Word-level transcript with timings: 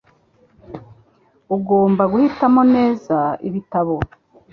Ugomba 1.55 2.03
guhitamo 2.11 2.61
neza 2.75 3.17
ibitabo. 3.47 3.95